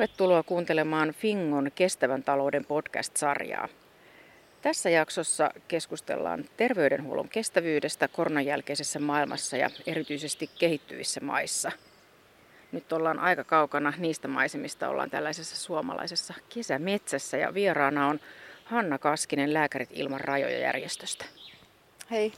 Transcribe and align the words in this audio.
Tervetuloa 0.00 0.42
kuuntelemaan 0.42 1.14
Fingon 1.18 1.70
kestävän 1.74 2.22
talouden 2.22 2.64
podcast-sarjaa. 2.64 3.68
Tässä 4.62 4.90
jaksossa 4.90 5.50
keskustellaan 5.68 6.44
terveydenhuollon 6.56 7.28
kestävyydestä 7.28 8.08
koronan 8.08 8.46
jälkeisessä 8.46 8.98
maailmassa 8.98 9.56
ja 9.56 9.70
erityisesti 9.86 10.50
kehittyvissä 10.58 11.20
maissa. 11.20 11.72
Nyt 12.72 12.92
ollaan 12.92 13.18
aika 13.18 13.44
kaukana 13.44 13.92
niistä 13.98 14.28
maisemista, 14.28 14.88
ollaan 14.88 15.10
tällaisessa 15.10 15.56
suomalaisessa 15.56 16.34
kesämetsässä 16.54 17.36
ja 17.36 17.54
vieraana 17.54 18.08
on 18.08 18.20
Hanna 18.64 18.98
Kaskinen 18.98 19.54
Lääkärit 19.54 19.90
ilman 19.92 20.20
rajoja 20.20 20.58
järjestöstä. 20.58 21.24
Hei. 22.10 22.32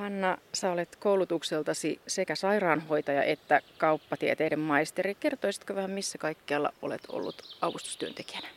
Hanna, 0.00 0.38
sä 0.54 0.72
olet 0.72 0.96
koulutukseltasi 0.96 2.00
sekä 2.06 2.34
sairaanhoitaja 2.34 3.22
että 3.22 3.60
kauppatieteiden 3.78 4.60
maisteri. 4.60 5.14
Kertoisitko 5.14 5.74
vähän, 5.74 5.90
missä 5.90 6.18
kaikkialla 6.18 6.72
olet 6.82 7.00
ollut 7.08 7.56
avustustyöntekijänä? 7.60 8.48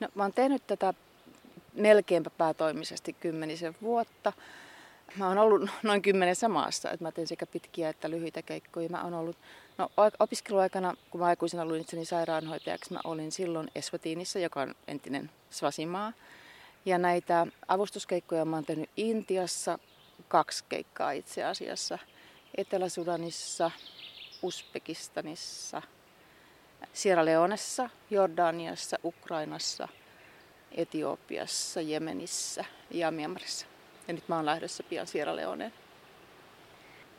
No, 0.00 0.08
mä 0.14 0.22
oon 0.22 0.32
tehnyt 0.32 0.66
tätä 0.66 0.94
melkeinpä 1.74 2.30
päätoimisesti 2.30 3.12
kymmenisen 3.12 3.76
vuotta. 3.82 4.32
Mä 5.16 5.28
oon 5.28 5.38
ollut 5.38 5.70
noin 5.82 6.02
kymmenessä 6.02 6.48
maassa, 6.48 6.90
että 6.90 7.04
mä 7.04 7.12
teen 7.12 7.26
sekä 7.26 7.46
pitkiä 7.46 7.88
että 7.88 8.10
lyhyitä 8.10 8.42
keikkoja. 8.42 8.88
Mä 8.88 9.04
oon 9.04 9.14
ollut, 9.14 9.36
no 9.78 9.90
opiskeluaikana, 10.18 10.94
kun 11.10 11.20
mä 11.20 11.26
aikuisena 11.26 11.64
luin 11.64 11.80
itseni 11.80 12.04
sairaanhoitajaksi, 12.04 12.92
mä 12.92 13.00
olin 13.04 13.32
silloin 13.32 13.70
Eswatiinissa, 13.74 14.38
joka 14.38 14.60
on 14.60 14.74
entinen 14.88 15.30
Svasimaa. 15.50 16.12
Ja 16.84 16.98
näitä 16.98 17.46
avustuskeikkoja 17.68 18.44
mä 18.44 18.56
oon 18.56 18.64
tehnyt 18.64 18.90
Intiassa, 18.96 19.78
kaksi 20.30 20.64
keikkaa 20.68 21.10
itse 21.10 21.44
asiassa. 21.44 21.98
Etelä-Sudanissa, 22.56 23.70
Uzbekistanissa, 24.42 25.82
Sierra 26.92 27.24
Leonessa, 27.24 27.90
Jordaniassa, 28.10 28.96
Ukrainassa, 29.04 29.88
Etiopiassa, 30.72 31.80
Jemenissä 31.80 32.64
ja 32.90 33.10
Myanmarissa. 33.10 33.66
Ja 34.08 34.14
nyt 34.14 34.28
mä 34.28 34.36
oon 34.36 34.46
lähdössä 34.46 34.82
pian 34.82 35.06
Sierra 35.06 35.36
Leoneen. 35.36 35.72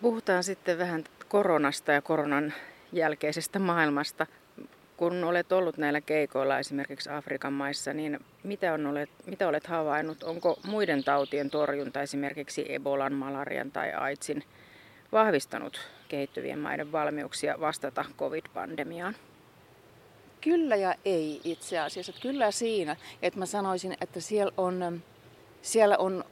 Puhutaan 0.02 0.44
sitten 0.44 0.78
vähän 0.78 1.04
koronasta 1.28 1.92
ja 1.92 2.02
koronan 2.02 2.54
jälkeisestä 2.92 3.60
maailmasta. 3.60 4.28
Kun 5.02 5.24
olet 5.24 5.52
ollut 5.52 5.78
näillä 5.78 6.02
keikoilla 6.02 6.60
esimerkiksi 6.60 7.10
Afrikan 7.10 7.54
maissa, 7.54 7.94
niin 7.94 8.20
mitä, 8.44 8.74
on 8.74 8.88
olet, 8.88 9.10
mitä 9.26 9.48
olet 9.48 9.68
havainnut? 9.68 10.24
Onko 10.24 10.60
muiden 10.68 11.04
tautien 11.04 11.50
torjunta, 11.50 12.02
esimerkiksi 12.02 12.74
Ebolan, 12.74 13.14
malarian 13.14 13.72
tai 13.72 13.94
AIDSin, 13.94 14.44
vahvistanut 15.12 15.80
kehittyvien 16.08 16.60
maiden 16.60 16.92
valmiuksia 16.92 17.60
vastata 17.60 18.06
covid-pandemiaan? 18.18 19.16
Kyllä 20.42 20.76
ja 20.76 20.96
ei 21.06 21.42
itse 21.44 21.80
asiassa. 21.80 22.14
Kyllä 22.22 22.52
siinä, 22.52 22.96
että 23.22 23.40
mä 23.40 23.46
sanoisin, 23.46 23.98
että 24.02 24.20
siellä 24.20 24.52
on, 24.58 25.04
siellä 25.62 25.98
on 25.98 26.24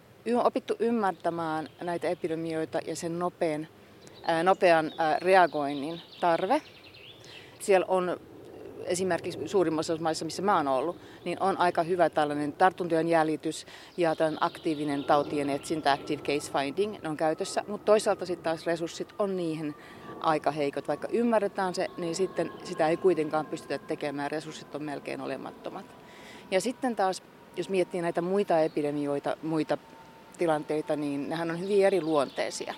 opittu 0.44 0.76
ymmärtämään 0.80 1.70
näitä 1.81 2.08
epidemioita 2.08 2.80
ja 2.88 2.95
sen 2.95 3.20
nopean, 3.20 3.67
nopean 4.44 4.92
reagoinnin 5.22 6.02
tarve. 6.20 6.61
Siellä 7.59 7.86
on 7.89 8.28
esimerkiksi 8.85 9.39
suurimmassa 9.45 9.97
maissa, 9.97 10.25
missä 10.25 10.41
mä 10.41 10.58
oon 10.58 10.67
ollut, 10.67 10.97
niin 11.25 11.38
on 11.41 11.58
aika 11.58 11.83
hyvä 11.83 12.09
tällainen 12.09 12.53
tartuntojen 12.53 13.08
jäljitys 13.08 13.66
ja 13.97 14.16
tällainen 14.16 14.44
aktiivinen 14.44 15.03
tautien 15.03 15.49
etsintä, 15.49 15.91
active 15.91 16.21
case 16.21 16.52
finding, 16.52 16.95
ne 17.02 17.09
on 17.09 17.17
käytössä. 17.17 17.63
Mutta 17.67 17.86
toisaalta 17.86 18.25
sitten 18.25 18.44
taas 18.44 18.66
resurssit 18.66 19.13
on 19.19 19.38
niihin 19.38 19.75
aika 20.19 20.52
heikot. 20.52 20.88
Vaikka 20.88 21.08
ymmärretään 21.11 21.75
se, 21.75 21.88
niin 21.97 22.15
sitten 22.15 22.52
sitä 22.64 22.87
ei 22.87 22.98
kuitenkaan 22.98 23.45
pystytä 23.45 23.77
tekemään. 23.77 24.31
Resurssit 24.31 24.76
on 24.76 24.83
melkein 24.83 25.21
olemattomat. 25.21 25.86
Ja 26.52 26.61
sitten 26.61 26.95
taas, 26.95 27.23
jos 27.58 27.70
miettii 27.70 28.02
näitä 28.02 28.21
muita 28.21 28.59
epidemioita, 28.59 29.37
muita 29.42 29.77
tilanteita, 30.37 30.95
niin 30.95 31.30
nehän 31.30 31.52
on 31.52 31.59
hyvin 31.59 31.86
eri 31.86 32.02
luonteisia. 32.02 32.73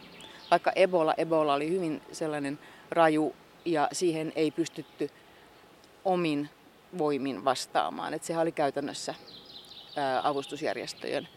Vaikka 0.52 0.72
Ebola, 0.76 1.14
Ebola 1.18 1.54
oli 1.54 1.70
hyvin 1.70 2.02
sellainen 2.12 2.60
raju 2.90 3.36
ja 3.66 3.88
siihen 3.92 4.34
ei 4.36 4.52
pystytty 4.52 5.10
omin 6.06 6.50
voimin 6.98 7.46
vastaamaan. 7.46 8.14
Että 8.14 8.28
sehän 8.28 8.42
oli 8.42 8.52
käytännössä 8.52 9.16
avustusjärjestöjen 10.24 11.28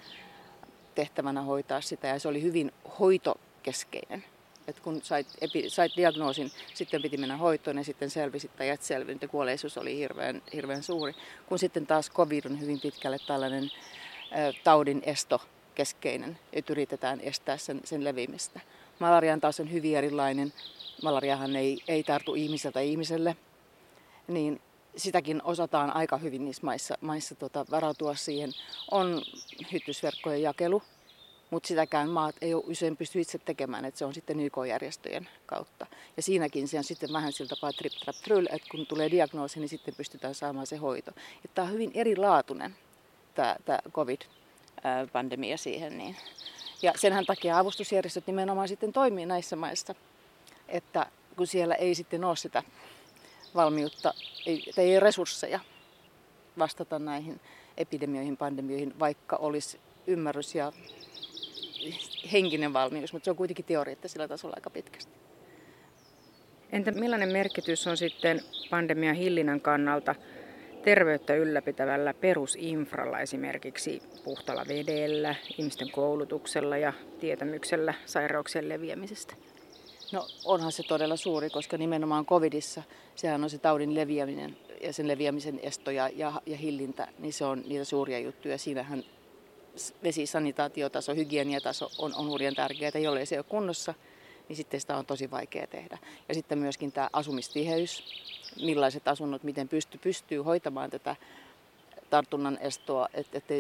tehtävänä 0.95 1.43
hoitaa 1.43 1.81
sitä 1.81 2.09
ja 2.09 2.19
se 2.19 2.29
oli 2.29 2.43
hyvin 2.43 2.73
hoitokeskeinen. 2.99 4.25
Et 4.69 4.81
kun 4.81 5.03
sait, 5.03 5.27
epi, 5.41 5.71
sait 5.71 5.93
diagnoosin, 5.97 6.51
sitten 6.75 7.03
piti 7.03 7.17
mennä 7.17 7.37
hoitoon 7.37 7.77
ja 7.77 7.85
sitten 7.85 8.11
selvisi 8.11 8.49
tai 8.49 8.69
et 8.69 8.83
selvinnyt 8.83 9.23
ja 9.23 9.29
kuolleisuus 9.29 9.79
oli 9.79 9.97
hirveän, 9.97 10.43
hirveän 10.53 10.83
suuri. 10.83 11.15
Kun 11.47 11.59
sitten 11.59 11.87
taas 11.87 12.11
COVID 12.11 12.45
on 12.45 12.61
hyvin 12.61 12.81
pitkälle 12.81 13.19
tällainen 13.27 13.65
ä, 13.65 14.53
taudin 14.65 15.03
esto 15.07 15.41
keskeinen, 15.75 16.39
että 16.53 16.73
yritetään 16.73 17.21
estää 17.21 17.57
sen, 17.57 17.81
sen 17.85 18.05
levimistä. 18.05 18.61
Malarian 18.99 19.41
taas 19.41 19.61
on 19.61 19.73
hyvin 19.73 19.97
erilainen. 19.97 20.53
Malariahan 21.03 21.57
ei, 21.57 21.79
ei 21.89 22.03
tartu 22.03 22.35
ihmiseltä 22.35 22.81
ihmiselle, 22.81 23.37
niin 24.29 24.61
sitäkin 24.97 25.43
osataan 25.45 25.97
aika 25.97 26.17
hyvin 26.17 26.45
niissä 26.45 26.67
maissa, 26.67 26.99
maissa 27.01 27.35
tota, 27.35 27.67
varautua 27.71 28.15
siihen. 28.15 28.51
On 28.91 29.23
hyttysverkkojen 29.73 30.43
jakelu, 30.43 30.83
mutta 31.51 31.67
sitäkään 31.67 32.09
maat 32.09 32.37
ei 32.41 32.55
ole 32.55 32.65
usein 32.67 32.97
pysty 32.97 33.21
itse 33.21 33.39
tekemään, 33.39 33.85
että 33.85 33.99
se 33.99 34.05
on 34.05 34.15
sitten 34.15 34.41
YK-järjestöjen 34.41 35.29
kautta. 35.47 35.87
Ja 36.17 36.23
siinäkin 36.23 36.69
se 36.69 36.79
on 36.79 36.85
sitten 36.85 37.13
vähän 37.13 37.33
sillä 37.33 37.49
tapaa 37.49 37.73
trip 37.73 37.93
trap 37.93 38.17
tryl, 38.17 38.47
että 38.51 38.69
kun 38.71 38.87
tulee 38.87 39.11
diagnoosi, 39.11 39.61
niin 39.61 39.69
sitten 39.69 39.95
pystytään 39.95 40.35
saamaan 40.35 40.67
se 40.67 40.77
hoito. 40.77 41.13
Tämä 41.55 41.67
on 41.67 41.73
hyvin 41.73 41.91
erilaatuinen, 41.95 42.77
tämä, 43.35 43.57
tämä 43.65 43.79
COVID-pandemia 43.93 45.57
siihen. 45.57 45.99
Niin. 45.99 46.17
Ja 46.83 46.93
senhän 46.97 47.27
takia 47.27 47.59
avustusjärjestöt 47.59 48.27
nimenomaan 48.27 48.69
sitten 48.69 48.93
toimii 48.93 49.27
näissä 49.27 49.57
maissa, 49.57 49.95
että 50.69 51.07
kun 51.37 51.47
siellä 51.47 51.75
ei 51.75 51.95
sitten 51.95 52.25
ole 52.25 52.37
sitä 52.37 52.63
valmiutta 53.55 54.15
ei, 54.47 54.73
tai 54.75 54.93
ei 54.93 55.01
resursseja 55.01 55.61
vastata 56.59 56.99
näihin 56.99 57.41
epidemioihin, 57.77 58.37
pandemioihin, 58.37 58.99
vaikka 58.99 59.37
olisi 59.37 59.81
ymmärrys 60.07 60.55
ja 60.55 60.73
henkinen 62.33 62.73
valmius, 62.73 63.13
mutta 63.13 63.25
se 63.25 63.31
on 63.31 63.37
kuitenkin 63.37 63.65
teoreettisella 63.65 64.29
tasolla 64.29 64.55
aika 64.57 64.71
pitkästi. 64.71 65.13
Entä 66.73 66.93
millainen 66.93 67.33
merkitys 67.33 67.87
on 67.87 67.97
sitten 67.97 68.41
pandemian 68.71 69.17
hillinnän 69.17 69.61
kannalta 69.61 70.15
terveyttä 70.85 71.35
ylläpitävällä 71.35 72.15
perusinfralla, 72.15 73.21
esimerkiksi 73.21 74.03
puhtalla 74.25 74.65
vedellä, 74.69 75.35
ihmisten 75.59 75.91
koulutuksella 75.91 76.77
ja 76.77 76.93
tietämyksellä 77.21 77.95
sairauksien 78.07 78.69
leviämisestä? 78.69 79.35
No 80.13 80.29
onhan 80.45 80.73
se 80.73 80.83
todella 80.83 81.17
suuri, 81.17 81.51
koska 81.51 81.79
nimenomaan 81.79 82.27
covidissa 82.27 82.83
sehän 83.15 83.45
on 83.45 83.51
se 83.51 83.59
taudin 83.59 83.95
leviäminen 83.95 84.57
ja 84.83 84.93
sen 84.93 85.09
leviämisen 85.09 85.61
esto 85.63 85.91
ja, 85.91 86.09
ja, 86.09 86.33
ja 86.47 86.57
hillintä, 86.57 87.09
niin 87.19 87.33
se 87.33 87.45
on 87.45 87.63
niitä 87.67 87.85
suuria 87.85 88.19
juttuja. 88.19 88.59
Siinähän 88.59 89.05
vesisanitaatiotaso, 90.03 91.15
hygieniataso 91.15 91.91
on, 91.99 92.15
on 92.15 92.29
hurjan 92.29 92.55
tärkeää, 92.55 92.99
jollei 93.03 93.27
se 93.27 93.39
ole 93.39 93.45
kunnossa, 93.49 93.95
niin 94.49 94.57
sitten 94.57 94.81
sitä 94.81 94.97
on 94.97 95.07
tosi 95.07 95.31
vaikea 95.31 95.67
tehdä. 95.67 95.99
Ja 96.29 96.35
sitten 96.35 96.59
myöskin 96.59 96.93
tämä 96.93 97.11
asumistiheys, 97.13 98.05
millaiset 98.63 99.09
asunnot, 99.09 99.43
miten 99.43 99.69
pysty, 99.69 99.99
pystyy 99.99 100.39
hoitamaan 100.39 100.91
tätä 100.91 101.17
tartunnan 102.11 102.59
estoa, 102.61 103.09
että, 103.15 103.39
että 103.39 103.55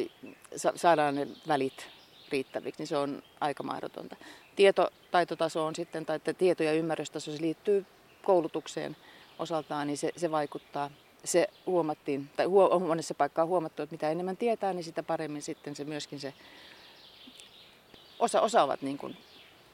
saadaan 0.76 1.15
ne 1.15 1.28
välit 1.49 1.87
riittäviksi, 2.35 2.81
niin 2.81 2.87
se 2.87 2.97
on 2.97 3.23
aika 3.41 3.63
mahdotonta. 3.63 4.17
Tietotaitotaso 4.57 5.67
on 5.67 5.75
sitten, 5.75 6.07
tai 6.07 6.21
tieto- 6.39 6.63
ja 6.63 6.73
ymmärrystaso, 6.73 7.33
se 7.33 7.43
liittyy 7.43 7.87
koulutukseen 8.23 8.97
osaltaan, 9.39 9.87
niin 9.87 9.99
se, 9.99 10.13
se 10.17 10.31
vaikuttaa. 10.31 10.91
Se 11.25 11.49
huomattiin, 11.67 12.31
tai 12.37 12.47
huo, 12.47 12.79
monessa 12.79 13.15
paikkaa 13.15 13.47
huomattu, 13.47 13.83
että 13.83 13.95
mitä 13.95 14.11
enemmän 14.11 14.37
tietää, 14.37 14.73
niin 14.73 14.85
sitä 14.85 15.03
paremmin 15.03 15.43
sitten 15.43 15.77
se 15.77 15.85
myöskin 15.85 16.21
se 16.21 16.35
osa, 18.19 18.41
osaavat 18.41 18.83
niin 18.83 18.99
kuin 18.99 19.17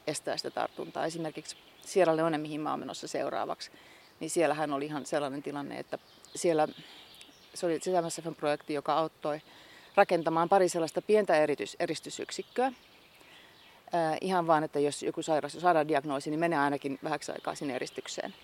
estää 0.07 0.37
sitä 0.37 0.51
tartuntaa. 0.51 1.07
Esimerkiksi 1.07 1.57
Sierra 1.87 2.17
Leone, 2.17 2.39
mihin 2.39 2.61
mä 2.61 2.71
oon 2.71 2.81
menossa 2.81 3.09
seuraavaksi, 3.09 3.71
niin 4.21 4.31
siellähän 4.31 4.73
oli 4.73 4.87
ihan 4.87 5.07
sellainen 5.07 5.43
tilanne, 5.43 5.79
että 5.79 5.99
siellä 6.35 6.69
se 7.55 7.67
oli 7.67 7.81
sisämässä 7.83 8.23
projekti, 8.37 8.75
joka 8.75 8.95
auttoi 8.95 9.41
rakentamaan 10.00 10.49
pari 10.49 10.69
sellaista 10.69 11.02
pientä 11.02 11.37
eritys, 11.37 11.76
eristysyksikköä. 11.81 12.73
Ää, 13.93 14.17
ihan 14.20 14.47
vaan, 14.47 14.64
että 14.64 14.81
jos 14.81 15.02
joku 15.02 15.23
sairaus 15.23 15.52
saadaan 15.52 15.88
diagnoosi, 15.88 16.31
niin 16.31 16.41
menee 16.41 16.58
ainakin 16.58 16.99
vähäksi 17.05 17.32
aikaa 17.32 17.55
sinne 17.55 17.75
eristykseen. 17.76 18.35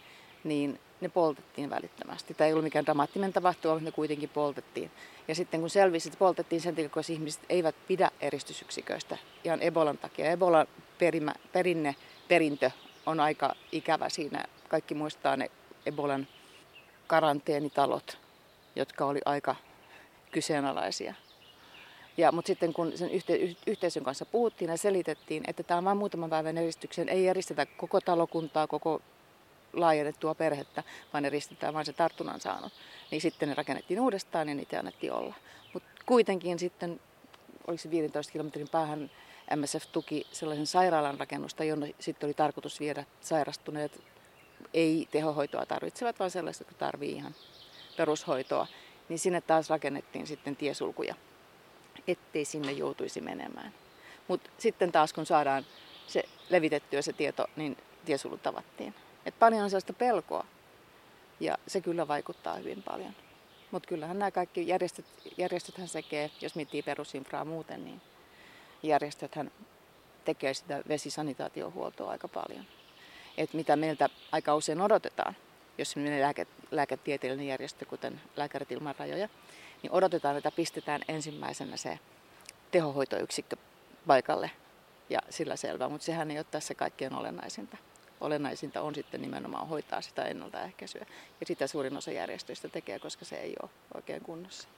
Niin 0.45 0.81
ne 1.01 1.09
poltettiin 1.09 1.71
välittömästi. 1.71 2.35
Tämä 2.35 2.47
ei 2.47 2.53
ollut 2.53 2.65
mikään 2.65 2.85
dramaattinen 2.85 3.33
tapahtuma, 3.33 3.75
mutta 3.75 3.85
ne 3.85 3.93
kuitenkin 3.93 4.29
poltettiin. 4.29 4.91
Ja 5.29 5.35
sitten 5.35 5.61
kun 5.61 5.71
selvisi, 5.71 6.09
että 6.09 6.19
poltettiin 6.19 6.61
sen 6.61 6.75
takia, 6.75 6.89
koska 6.89 7.13
ihmiset 7.13 7.43
eivät 7.49 7.75
pidä 7.89 8.11
eristysyksiköistä 8.21 9.19
ihan 9.45 9.63
Ebolan 9.63 9.99
takia. 9.99 10.31
Ebolan 10.31 10.67
perimä, 10.99 11.35
perinne, 11.53 11.95
perintö 12.29 12.71
on 13.07 13.21
aika 13.21 13.55
ikävä 13.73 14.09
siinä. 14.09 14.45
Kaikki 14.69 14.95
muistaa 14.95 15.37
ne 15.37 15.51
Ebolan 15.87 16.27
karanteenitalot, 17.07 18.19
jotka 18.77 19.05
oli 19.05 19.21
aika 19.25 19.57
kyseenalaisia. 20.31 21.15
Ja, 22.17 22.33
mutta 22.33 22.47
sitten 22.47 22.73
kun 22.73 22.93
sen 22.99 23.11
yhte, 23.11 23.39
yhteisön 23.67 24.05
kanssa 24.05 24.27
puhuttiin 24.27 24.71
ja 24.71 24.77
selitettiin, 24.77 25.43
että 25.47 25.63
tämä 25.63 25.79
on 25.79 25.85
vain 25.85 25.97
muutaman 25.97 26.31
päivän 26.31 26.59
eristyksen, 26.59 27.09
ei 27.09 27.29
eristetä 27.29 27.67
koko 27.67 28.01
talokuntaa, 28.01 28.67
koko 28.67 29.03
laajennettua 29.73 30.35
perhettä, 30.35 30.83
vaan 31.13 31.25
eristetään 31.25 31.75
vain 31.75 31.87
se 31.87 31.93
tartunnan 31.93 32.41
saanut. 32.41 32.73
Niin 33.11 33.21
sitten 33.21 33.49
ne 33.49 33.55
rakennettiin 33.55 34.01
uudestaan 34.01 34.49
ja 34.49 34.55
niitä 34.55 34.79
annettiin 34.79 35.13
olla. 35.13 35.35
Mutta 35.73 35.89
kuitenkin 36.07 36.59
sitten, 36.59 37.01
oliko 37.67 37.83
se 37.83 37.91
15 37.91 38.33
kilometrin 38.33 38.69
päähän, 38.69 39.11
MSF 39.57 39.87
tuki 39.93 40.27
sellaisen 40.33 40.67
sairaalan 40.67 41.21
rakennusta, 41.21 41.65
jonne 41.65 41.95
sitten 42.01 42.27
oli 42.27 42.35
tarkoitus 42.35 42.81
viedä 42.81 43.05
sairastuneet, 43.21 44.01
ei 44.75 45.09
tehohoitoa 45.11 45.67
tarvitsevat, 45.67 46.19
vaan 46.19 46.31
sellaiset, 46.31 46.61
jotka 46.61 46.75
tarvitsevat 46.75 47.19
ihan 47.19 47.35
perushoitoa. 47.97 48.67
Niin 49.09 49.19
sinne 49.19 49.41
taas 49.41 49.71
rakennettiin 49.71 50.27
sitten 50.27 50.57
tiesulkuja 50.57 51.15
ettei 52.09 52.45
sinne 52.45 52.73
joutuisi 52.73 53.21
menemään. 53.21 53.75
Mutta 54.29 54.51
sitten 54.59 54.93
taas 54.93 55.13
kun 55.13 55.27
saadaan 55.27 55.67
se 56.07 56.25
levitettyä 56.51 57.03
se 57.03 57.13
tieto, 57.13 57.47
niin 57.57 57.77
tiesulut 58.05 58.43
tavattiin. 58.43 58.95
Et 59.27 59.39
paljon 59.39 59.63
on 59.63 59.71
sellaista 59.71 59.93
pelkoa 59.93 60.47
ja 61.41 61.59
se 61.67 61.81
kyllä 61.81 62.09
vaikuttaa 62.09 62.57
hyvin 62.57 62.83
paljon. 62.83 63.15
Mutta 63.71 63.89
kyllähän 63.89 64.19
nämä 64.19 64.31
kaikki 64.31 64.69
järjestöt, 64.69 65.07
järjestöthän 65.39 65.89
sekee, 65.89 66.31
jos 66.41 66.55
miettii 66.55 66.83
perusinfraa 66.83 67.45
muuten, 67.45 67.85
niin 67.85 68.01
järjestöthän 68.83 69.51
tekee 70.25 70.55
sitä 70.55 70.83
vesisanitaatiohuoltoa 70.89 72.11
aika 72.11 72.29
paljon. 72.29 72.65
Et 73.37 73.55
mitä 73.55 73.77
meiltä 73.77 74.09
aika 74.33 74.55
usein 74.55 74.81
odotetaan, 74.81 75.37
jos 75.79 75.97
menee 75.97 76.21
lääke, 76.21 76.47
lääketieteellinen 76.71 77.47
järjestö, 77.47 77.85
kuten 77.85 78.21
Lääkärit 78.37 78.73
ilman 78.73 78.95
rajoja, 78.99 79.29
niin 79.83 79.93
odotetaan, 79.93 80.37
että 80.37 80.51
pistetään 80.51 81.01
ensimmäisenä 81.09 81.77
se 81.77 81.99
tehohoitoyksikkö 82.71 83.57
paikalle 84.07 84.51
ja 85.11 85.19
sillä 85.31 85.57
selvä, 85.57 85.89
mutta 85.89 86.05
sehän 86.05 86.31
ei 86.31 86.39
ole 86.39 86.47
tässä 86.51 86.75
kaikkein 86.75 87.15
olennaisinta. 87.15 87.77
Olennaisinta 88.21 88.83
on 88.83 88.95
sitten 88.95 89.23
nimenomaan 89.23 89.69
hoitaa 89.69 90.01
sitä 90.01 90.25
ennaltaehkäisyä. 90.25 91.07
Ja 91.41 91.47
sitä 91.47 91.67
suurin 91.67 91.97
osa 91.97 92.11
järjestöistä 92.11 92.69
tekee, 92.69 92.99
koska 92.99 93.25
se 93.25 93.37
ei 93.37 93.55
ole 93.63 93.71
oikein 93.95 94.23
kunnossa. 94.23 94.69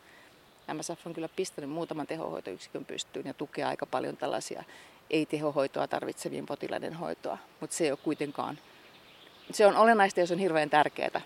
MSF 0.75 1.07
on 1.07 1.15
kyllä 1.15 1.29
pistänyt 1.37 1.71
muutaman 1.71 2.07
tehohoitoyksikön 2.07 2.85
pystyyn 2.85 3.27
ja 3.27 3.35
tukee 3.35 3.65
aika 3.65 3.87
paljon 3.87 4.17
tällaisia 4.17 4.65
ei-tehohoitoa 5.11 5.89
tarvitsevien 5.89 6.47
potilaiden 6.47 6.95
hoitoa. 6.95 7.39
Mutta 7.61 7.77
se 7.77 7.85
ei 7.85 7.91
ole 7.91 7.99
kuitenkaan, 8.03 8.59
se 9.51 9.67
on 9.67 9.77
olennaista, 9.77 10.21
jos 10.21 10.31
on 10.31 10.39
hirveän 10.39 10.71
tärkeää, 10.71 11.21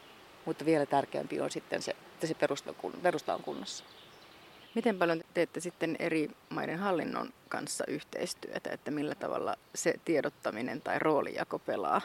mutta 0.44 0.64
vielä 0.64 0.86
tärkeämpi 0.86 1.40
on 1.40 1.50
sitten 1.50 1.82
se, 1.82 1.90
että 1.90 2.26
se 2.26 2.34
perusta 3.02 3.34
on 3.34 3.42
kunnossa. 3.42 3.84
Miten 4.74 4.98
paljon 4.98 5.22
teette 5.34 5.60
sitten 5.60 5.96
eri 5.98 6.30
maiden 6.48 6.78
hallinnon 6.78 7.32
kanssa 7.48 7.84
yhteistyötä, 7.88 8.70
että 8.70 8.90
millä 8.90 9.14
tavalla 9.14 9.56
se 9.74 9.94
tiedottaminen 10.04 10.80
tai 10.80 10.98
roolijako 10.98 11.58
pelaa? 11.58 12.00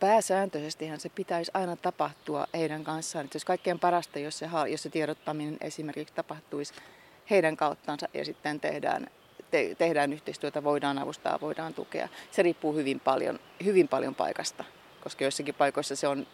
Pääsääntöisestihan 0.00 1.00
se 1.00 1.08
pitäisi 1.08 1.50
aina 1.54 1.76
tapahtua 1.76 2.46
heidän 2.54 2.84
kanssaan. 2.84 3.24
Että 3.24 3.36
jos 3.36 3.44
kaikkein 3.44 3.78
parasta, 3.78 4.18
jos 4.18 4.38
se, 4.38 4.48
jos 4.70 4.82
se 4.82 4.90
tiedottaminen 4.90 5.56
esimerkiksi 5.60 6.14
tapahtuisi 6.14 6.74
heidän 7.30 7.56
kauttansa 7.56 8.08
ja 8.14 8.24
sitten 8.24 8.60
tehdään, 8.60 9.06
te, 9.50 9.74
tehdään 9.78 10.12
yhteistyötä, 10.12 10.64
voidaan 10.64 10.98
avustaa, 10.98 11.40
voidaan 11.40 11.74
tukea. 11.74 12.08
Se 12.30 12.42
riippuu 12.42 12.74
hyvin 12.74 13.00
paljon, 13.00 13.38
hyvin 13.64 13.88
paljon 13.88 14.14
paikasta, 14.14 14.64
koska 15.02 15.24
joissakin 15.24 15.54
paikoissa 15.54 15.96
se 15.96 16.08
on 16.08 16.26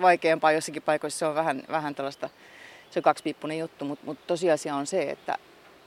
vaikeampaa, 0.00 0.52
jossakin 0.52 0.82
paikoissa 0.82 1.18
se 1.18 1.26
on 1.26 1.34
vähän, 1.34 1.62
vähän 1.68 1.94
tällaista, 1.94 2.30
se 2.90 2.98
on 2.98 3.02
kaksipiippunen 3.02 3.58
juttu, 3.58 3.84
mutta, 3.84 4.06
mutta 4.06 4.26
tosiasia 4.26 4.74
on 4.74 4.86
se, 4.86 5.10
että 5.10 5.38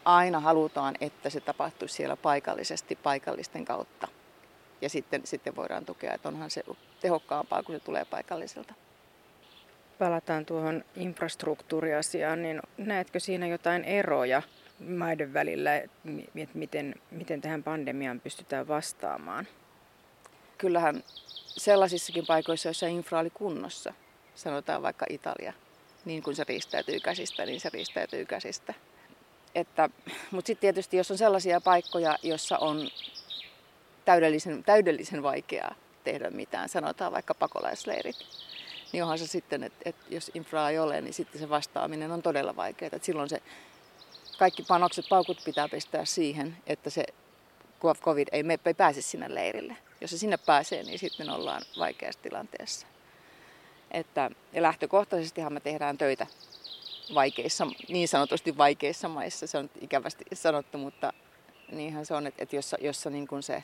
aina 0.05 0.39
halutaan, 0.39 0.95
että 1.01 1.29
se 1.29 1.39
tapahtuisi 1.39 1.95
siellä 1.95 2.15
paikallisesti 2.15 2.95
paikallisten 2.95 3.65
kautta. 3.65 4.07
Ja 4.81 4.89
sitten, 4.89 5.21
sitten 5.23 5.55
voidaan 5.55 5.85
tukea, 5.85 6.13
että 6.13 6.29
onhan 6.29 6.49
se 6.49 6.63
tehokkaampaa, 7.01 7.63
kun 7.63 7.75
se 7.75 7.79
tulee 7.79 8.05
paikalliselta. 8.05 8.73
Palataan 9.99 10.45
tuohon 10.45 10.83
infrastruktuuriasiaan, 10.95 12.41
niin 12.41 12.61
näetkö 12.77 13.19
siinä 13.19 13.47
jotain 13.47 13.83
eroja 13.83 14.41
maiden 14.89 15.33
välillä, 15.33 15.75
että 15.75 15.97
miten, 16.53 16.95
miten 17.11 17.41
tähän 17.41 17.63
pandemiaan 17.63 18.19
pystytään 18.19 18.67
vastaamaan? 18.67 19.47
Kyllähän 20.57 21.03
sellaisissakin 21.57 22.25
paikoissa, 22.25 22.67
joissa 22.67 22.87
infra 22.87 23.19
oli 23.19 23.29
kunnossa, 23.29 23.93
sanotaan 24.35 24.81
vaikka 24.81 25.05
Italia, 25.09 25.53
niin 26.05 26.23
kun 26.23 26.35
se 26.35 26.43
riistäytyy 26.47 26.99
käsistä, 26.99 27.45
niin 27.45 27.59
se 27.59 27.69
riistäytyy 27.73 28.25
käsistä. 28.25 28.73
Että, 29.55 29.89
mutta 30.31 30.47
sitten 30.47 30.61
tietysti, 30.61 30.97
jos 30.97 31.11
on 31.11 31.17
sellaisia 31.17 31.61
paikkoja, 31.61 32.17
joissa 32.23 32.57
on 32.57 32.89
täydellisen, 34.05 34.63
täydellisen 34.63 35.23
vaikeaa 35.23 35.75
tehdä 36.03 36.29
mitään, 36.29 36.69
sanotaan 36.69 37.11
vaikka 37.11 37.33
pakolaisleirit, 37.33 38.15
niin 38.91 39.03
onhan 39.03 39.19
se 39.19 39.27
sitten, 39.27 39.63
että, 39.63 39.79
että 39.85 40.05
jos 40.09 40.31
infraa 40.33 40.69
ei 40.69 40.79
ole, 40.79 41.01
niin 41.01 41.13
sitten 41.13 41.41
se 41.41 41.49
vastaaminen 41.49 42.11
on 42.11 42.21
todella 42.21 42.55
vaikeaa. 42.55 42.89
Että 42.93 43.05
silloin 43.05 43.29
se 43.29 43.41
kaikki 44.37 44.63
panokset, 44.67 45.05
paukut 45.09 45.41
pitää 45.45 45.69
pistää 45.69 46.05
siihen, 46.05 46.57
että 46.67 46.89
se 46.89 47.03
covid 48.01 48.27
ei, 48.31 48.43
me, 48.43 48.59
ei 48.65 48.73
pääse 48.73 49.01
sinne 49.01 49.35
leirille. 49.35 49.77
Jos 50.01 50.11
se 50.11 50.17
sinne 50.17 50.37
pääsee, 50.37 50.83
niin 50.83 50.99
sitten 50.99 51.29
ollaan 51.29 51.61
vaikeassa 51.79 52.21
tilanteessa. 52.21 52.87
Että, 53.91 54.31
ja 54.53 54.61
lähtökohtaisestihan 54.61 55.53
me 55.53 55.59
tehdään 55.59 55.97
töitä 55.97 56.27
vaikeissa, 57.13 57.67
niin 57.89 58.07
sanotusti 58.07 58.57
vaikeissa 58.57 59.07
maissa. 59.07 59.47
Se 59.47 59.57
on 59.57 59.69
ikävästi 59.81 60.25
sanottu, 60.33 60.77
mutta 60.77 61.13
niinhän 61.71 62.05
se 62.05 62.13
on, 62.13 62.27
että, 62.27 62.43
että 62.43 62.55
jossa, 62.55 62.77
jossa 62.81 63.09
niin 63.09 63.27
kuin 63.27 63.43
se 63.43 63.63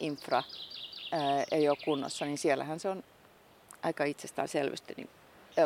infra 0.00 0.42
ää, 1.12 1.44
ei 1.50 1.68
ole 1.68 1.78
kunnossa, 1.84 2.24
niin 2.24 2.38
siellähän 2.38 2.80
se 2.80 2.88
on 2.88 3.04
aika 3.82 4.04
itsestäänselvästi 4.04 4.94
niin, 4.96 5.10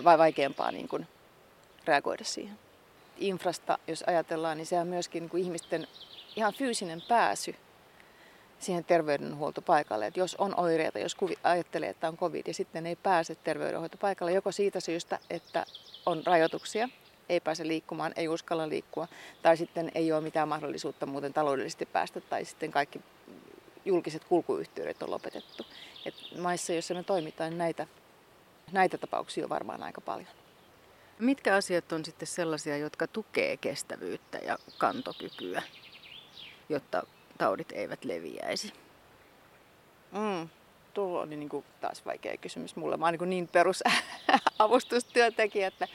vai 0.05 0.19
vaikeampaa 0.19 0.73
niin 0.73 0.89
kuin 0.89 1.07
reagoida 1.85 2.25
siihen. 2.25 2.59
Infrasta, 3.19 3.79
jos 3.87 4.05
ajatellaan, 4.07 4.57
niin 4.57 4.67
sehän 4.67 4.87
myöskin 4.87 5.21
niin 5.21 5.31
kuin 5.31 5.43
ihmisten 5.43 5.89
ihan 6.37 6.55
fyysinen 6.55 7.03
pääsy 7.09 7.55
siihen 8.59 8.85
terveydenhuoltopaikalle. 8.85 10.07
Että 10.07 10.21
jos 10.21 10.35
on 10.35 10.61
oireita, 10.61 10.99
jos 10.99 11.17
ajattelee, 11.43 11.89
että 11.89 12.09
on 12.09 12.17
covid 12.17 12.47
ja 12.47 12.55
sitten 12.55 12.87
ei 12.87 12.97
pääse 12.97 13.35
terveydenhoitopaikalle, 13.35 14.33
joko 14.33 14.53
siitä 14.53 14.81
syystä, 14.81 15.19
että 15.31 15.67
on 16.07 16.23
rajoituksia, 16.27 16.89
ei 17.29 17.41
pääse 17.41 17.67
liikkumaan, 17.67 18.13
ei 18.17 18.29
uskalla 18.29 18.69
liikkua, 18.69 19.09
tai 19.43 19.57
sitten 19.57 19.93
ei 19.95 20.13
ole 20.13 20.21
mitään 20.21 20.49
mahdollisuutta 20.49 21.07
muuten 21.07 21.33
taloudellisesti 21.33 21.87
päästä, 21.87 22.21
tai 22.21 22.45
sitten 22.45 22.71
kaikki 22.71 23.01
julkiset 23.85 24.25
kulkuyhteydet 24.25 25.03
on 25.03 25.11
lopetettu. 25.11 25.67
Et 26.07 26.15
maissa, 26.39 26.73
joissa 26.73 26.95
me 26.95 27.03
toimitaan, 27.03 27.51
niin 27.51 27.59
näitä, 27.59 27.87
näitä 28.73 28.99
tapauksia 28.99 29.45
on 29.45 29.51
varmaan 29.51 29.83
aika 29.83 30.01
paljon. 30.01 30.29
Mitkä 31.19 31.55
asiat 31.55 31.93
on 31.93 32.05
sitten 32.05 32.29
sellaisia, 32.29 32.77
jotka 32.77 33.07
tukee 33.07 33.57
kestävyyttä 33.57 34.39
ja 34.39 34.59
kantokykyä, 34.79 35.63
jotta 36.69 37.03
taudit 37.39 37.73
eivät 37.73 38.05
leviäisi? 38.05 38.73
Mm, 40.13 40.49
tuo 40.95 41.21
oli 41.21 41.37
niin 41.37 41.49
kuin 41.49 41.65
taas 41.81 42.07
vaikea 42.07 42.37
kysymys 42.37 42.77
mulle. 42.77 42.97
Mä 42.97 43.07
oon 43.07 43.15
niin, 43.15 43.31
niin 43.31 43.49
perusavustustyöntekijä, 43.49 45.67
että 45.73 45.89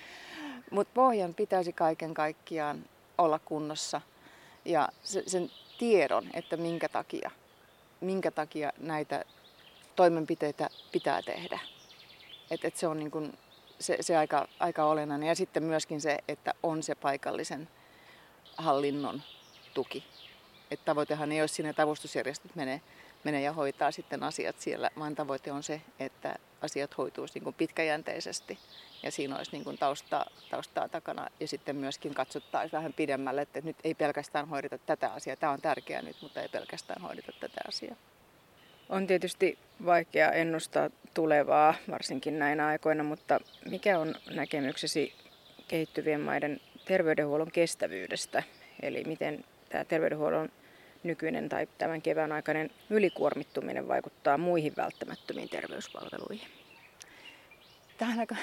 mutta 0.72 0.92
pohjan 0.94 1.34
pitäisi 1.34 1.74
kaiken 1.74 2.14
kaikkiaan 2.14 2.86
olla 3.18 3.40
kunnossa 3.40 4.02
ja 4.66 4.90
sen 5.04 5.52
tiedon, 5.78 6.30
että 6.34 6.58
minkä 6.58 6.90
takia, 6.90 7.32
minkä 8.02 8.32
takia 8.32 8.74
näitä 8.78 9.26
toimenpiteitä 9.96 10.70
pitää 10.92 11.22
tehdä. 11.22 11.60
Et, 12.52 12.66
et 12.66 12.76
se 12.76 12.88
on 12.88 13.00
niin 13.00 13.12
kuin 13.12 13.38
se, 13.80 13.98
se 14.02 14.18
aika, 14.18 14.48
aika 14.60 14.86
olennainen. 14.86 15.30
Ja 15.30 15.36
sitten 15.36 15.64
myöskin 15.64 16.02
se, 16.02 16.18
että 16.28 16.54
on 16.64 16.84
se 16.84 16.96
paikallisen 16.96 17.70
hallinnon 18.58 19.22
tuki. 19.74 20.04
Että 20.72 20.86
tavoitehan 20.86 21.32
ei 21.32 21.42
ole 21.42 21.48
siinä, 21.48 21.70
että 21.70 21.84
avustusjärjestöt 21.84 22.56
menee, 22.56 22.82
menee 23.24 23.42
ja 23.42 23.54
hoitaa 23.54 23.92
sitten 23.92 24.24
asiat 24.24 24.60
siellä, 24.60 24.90
vaan 25.00 25.16
tavoite 25.16 25.52
on 25.52 25.64
se, 25.64 25.82
että 26.00 26.36
asiat 26.62 26.98
hoituisi 26.98 27.34
niin 27.34 27.44
kuin 27.44 27.54
pitkäjänteisesti 27.54 28.60
ja 29.04 29.12
siinä 29.12 29.38
olisi 29.38 29.52
niin 29.52 29.64
kuin 29.64 29.78
taustaa, 29.78 30.26
taustaa 30.50 30.90
takana 30.90 31.28
ja 31.40 31.48
sitten 31.48 31.76
myöskin 31.76 32.14
katsottaisiin 32.14 32.72
vähän 32.72 32.94
pidemmälle, 32.94 33.42
että 33.42 33.62
nyt 33.62 33.76
ei 33.84 33.94
pelkästään 33.94 34.48
hoideta 34.48 34.78
tätä 34.78 35.10
asiaa, 35.14 35.36
tämä 35.36 35.52
on 35.52 35.62
tärkeää 35.62 36.02
nyt, 36.02 36.18
mutta 36.22 36.42
ei 36.42 36.50
pelkästään 36.50 37.02
hoideta 37.02 37.32
tätä 37.40 37.62
asiaa. 37.68 37.96
On 38.90 39.08
tietysti 39.08 39.58
vaikea 39.86 40.32
ennustaa 40.32 40.90
tulevaa, 41.14 41.74
varsinkin 41.92 42.40
näinä 42.40 42.68
aikoina, 42.68 43.04
mutta 43.04 43.40
mikä 43.70 44.00
on 44.00 44.16
näkemyksesi 44.30 45.14
kehittyvien 45.68 46.22
maiden 46.22 46.62
terveydenhuollon 46.86 47.52
kestävyydestä? 47.52 48.44
Eli 48.82 49.04
miten 49.04 49.44
tämä 49.70 49.86
terveydenhuollon 49.86 50.50
nykyinen 51.04 51.50
tai 51.50 51.68
tämän 51.78 52.02
kevään 52.02 52.32
aikainen 52.32 52.72
ylikuormittuminen 52.90 53.88
vaikuttaa 53.88 54.38
muihin 54.38 54.74
välttämättömiin 54.78 55.50
terveyspalveluihin? 55.50 56.48
Tämä 57.98 58.14
on 58.14 58.20
aika 58.20 58.36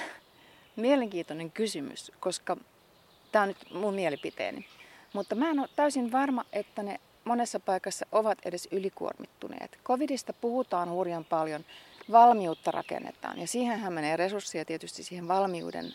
Mielenkiintoinen 0.79 1.51
kysymys, 1.51 2.11
koska 2.19 2.57
tämä 3.31 3.43
on 3.43 3.47
nyt 3.47 3.73
mun 3.73 3.93
mielipiteeni. 3.93 4.65
Mutta 5.13 5.35
mä 5.35 5.49
en 5.49 5.59
ole 5.59 5.69
täysin 5.75 6.11
varma, 6.11 6.45
että 6.53 6.83
ne 6.83 6.99
monessa 7.23 7.59
paikassa 7.59 8.05
ovat 8.11 8.37
edes 8.45 8.67
ylikuormittuneet. 8.71 9.79
Covidista 9.83 10.33
puhutaan 10.33 10.89
hurjan 10.89 11.25
paljon, 11.25 11.65
valmiutta 12.11 12.71
rakennetaan 12.71 13.39
ja 13.39 13.47
siihenhän 13.47 13.93
menee 13.93 14.17
resursseja 14.17 14.65
tietysti 14.65 15.03
siihen 15.03 15.27
valmiuden, 15.27 15.85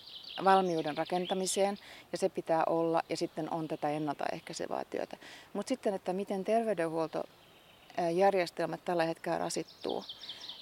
valmiuden 0.45 0.97
rakentamiseen 0.97 1.79
ja 2.12 2.19
se 2.19 2.29
pitää 2.29 2.62
olla 2.67 3.03
ja 3.09 3.17
sitten 3.17 3.50
on 3.50 3.69
tätä 3.69 3.88
ennaltaehkäisevää 3.88 4.83
työtä. 4.91 5.17
Mutta 5.53 5.69
sitten, 5.69 5.95
että 5.95 6.12
miten 6.12 6.45
terveydenhuoltojärjestelmät 6.45 8.85
tällä 8.85 9.05
hetkellä 9.05 9.38
rasittuu, 9.38 10.05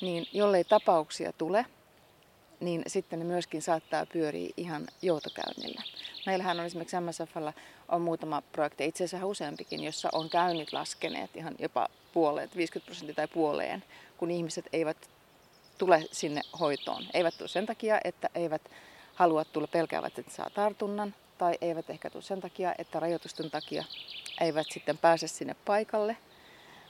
niin 0.01 0.27
jollei 0.33 0.65
tapauksia 0.65 1.33
tule, 1.33 1.67
niin 2.61 2.83
sitten 2.87 3.19
ne 3.19 3.25
myöskin 3.25 3.63
saattaa 3.63 4.07
pyöriä 4.07 4.51
ihan 4.57 4.87
joutokäynnillä. 5.03 5.83
Meillähän 6.27 6.61
on 6.61 6.67
esimerkiksi 6.67 7.01
MSFllä 7.01 7.53
on 7.89 8.03
muutama 8.03 8.43
projekti, 8.53 8.87
itse 8.87 9.05
asiassa 9.05 9.27
useampikin, 9.27 9.85
jossa 9.85 10.09
on 10.13 10.31
käynnit 10.31 10.73
laskeneet 10.73 11.37
ihan 11.37 11.55
jopa 11.59 11.89
puolet, 12.13 12.57
50 12.57 12.87
prosenttia 12.87 13.15
tai 13.15 13.29
puoleen, 13.29 13.85
kun 14.17 14.31
ihmiset 14.31 14.69
eivät 14.73 14.97
tule 15.79 16.09
sinne 16.13 16.41
hoitoon. 16.61 17.05
Eivät 17.15 17.35
tule 17.39 17.49
sen 17.49 17.67
takia, 17.67 18.01
että 18.05 18.29
eivät 18.35 18.63
halua 19.15 19.45
tulla 19.45 19.67
pelkäävät, 19.67 20.19
että 20.19 20.33
saa 20.33 20.51
tartunnan, 20.55 21.15
tai 21.39 21.59
eivät 21.61 21.91
ehkä 21.91 22.11
tule 22.11 22.23
sen 22.23 22.41
takia, 22.41 22.75
että 22.79 23.01
rajoitusten 23.01 23.51
takia 23.51 23.85
eivät 24.41 24.67
sitten 24.71 24.99
pääse 24.99 25.29
sinne 25.29 25.57
paikalle 25.65 26.17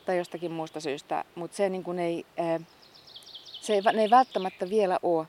tai 0.07 0.19
jostakin 0.19 0.52
muusta 0.52 0.81
syystä. 0.81 1.25
Mutta 1.35 1.57
se, 1.57 1.69
niin 1.69 1.99
ei, 1.99 2.26
se 3.61 3.75
ei, 3.75 3.81
ne 3.93 4.02
ei 4.02 4.11
välttämättä 4.11 4.69
vielä 4.69 4.99
ole 5.02 5.26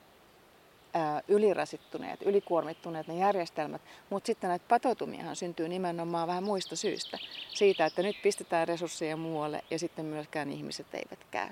ylirasittuneet, 1.28 2.22
ylikuormittuneet 2.22 3.08
ne 3.08 3.16
järjestelmät, 3.16 3.82
mutta 4.10 4.28
sitten 4.28 4.48
näitä 4.48 4.66
patoutumiahan 4.68 5.36
syntyy 5.36 5.68
nimenomaan 5.68 6.28
vähän 6.28 6.44
muista 6.44 6.76
syistä. 6.76 7.18
Siitä, 7.54 7.86
että 7.86 8.04
nyt 8.04 8.16
pistetään 8.24 8.68
resursseja 8.68 9.18
muualle 9.18 9.64
ja 9.72 9.80
sitten 9.80 10.06
myöskään 10.06 10.52
ihmiset 10.52 10.88
eivät 10.94 11.20
käy. 11.32 11.50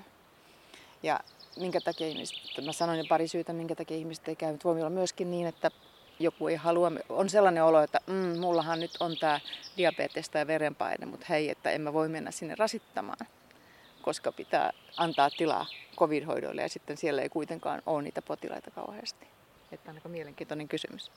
Ja 1.02 1.20
minkä 1.56 1.80
takia 1.80 2.06
ihmiset, 2.06 2.36
mä 2.64 2.72
sanoin 2.72 2.98
jo 2.98 3.04
pari 3.08 3.28
syytä, 3.28 3.52
minkä 3.52 3.74
takia 3.74 3.96
ihmiset 3.96 4.28
ei 4.28 4.36
käy, 4.36 4.56
voi 4.64 4.80
olla 4.80 4.90
myöskin 4.90 5.30
niin, 5.30 5.46
että 5.46 5.70
joku 6.18 6.48
ei 6.48 6.56
halua, 6.56 6.92
on 7.08 7.28
sellainen 7.28 7.64
olo, 7.64 7.82
että 7.82 8.00
mm, 8.06 8.38
mullahan 8.38 8.80
nyt 8.80 8.90
on 9.00 9.16
tämä 9.16 9.40
diabetes 9.76 10.28
tai 10.28 10.46
verenpaine, 10.46 11.06
mutta 11.06 11.26
hei, 11.28 11.50
että 11.50 11.70
en 11.70 11.80
mä 11.80 11.92
voi 11.92 12.08
mennä 12.08 12.30
sinne 12.30 12.54
rasittamaan, 12.58 13.26
koska 14.02 14.32
pitää 14.32 14.72
antaa 14.96 15.30
tilaa 15.30 15.66
covid-hoidoille 15.96 16.62
ja 16.62 16.68
sitten 16.68 16.96
siellä 16.96 17.22
ei 17.22 17.28
kuitenkaan 17.28 17.82
ole 17.86 18.02
niitä 18.02 18.22
potilaita 18.22 18.70
kauheasti. 18.70 19.26
Että 19.72 19.90
on 19.90 19.96
aika 19.96 20.08
mielenkiintoinen 20.08 20.68
kysymys. 20.68 21.10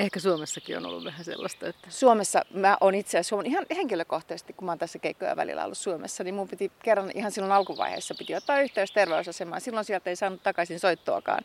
Ehkä 0.00 0.20
Suomessakin 0.20 0.76
on 0.76 0.86
ollut 0.86 1.04
vähän 1.04 1.24
sellaista, 1.24 1.68
että... 1.68 1.90
Suomessa 1.90 2.44
mä 2.54 2.76
oon 2.80 2.94
itse 2.94 3.18
asiassa 3.18 3.36
ihan 3.44 3.66
henkilökohtaisesti, 3.76 4.52
kun 4.52 4.64
mä 4.64 4.70
oon 4.70 4.78
tässä 4.78 4.98
keikkoja 4.98 5.36
välillä 5.36 5.64
ollut 5.64 5.78
Suomessa, 5.78 6.24
niin 6.24 6.34
mun 6.34 6.48
piti 6.48 6.72
kerran 6.82 7.10
ihan 7.14 7.32
silloin 7.32 7.52
alkuvaiheessa 7.52 8.14
piti 8.18 8.34
ottaa 8.34 8.60
yhteys 8.60 8.92
terveysasemaan. 8.92 9.60
Silloin 9.60 9.84
sieltä 9.84 10.10
ei 10.10 10.16
saanut 10.16 10.42
takaisin 10.42 10.80
soittoakaan. 10.80 11.44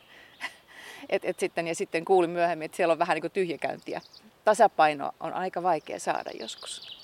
et, 1.09 1.25
et 1.25 1.39
sitten, 1.39 1.67
ja 1.67 1.75
sitten 1.75 2.05
kuulin 2.05 2.29
myöhemmin, 2.29 2.65
että 2.65 2.75
siellä 2.75 2.91
on 2.91 2.99
vähän 2.99 3.15
niin 3.15 3.21
kuin 3.21 3.31
tyhjäkäyntiä. 3.31 4.01
Tasapaino 4.45 5.11
on 5.19 5.33
aika 5.33 5.63
vaikea 5.63 5.99
saada 5.99 6.31
joskus. 6.39 6.97